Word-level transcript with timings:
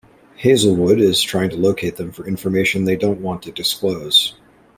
Hazelwood 0.37 0.99
is 0.99 1.21
trying 1.21 1.51
to 1.51 1.57
locate 1.57 1.97
them 1.97 2.11
for 2.11 2.25
information 2.25 2.85
they 2.85 2.95
don't 2.95 3.21
want 3.21 3.43
to 3.43 3.51
disclose. 3.51 4.33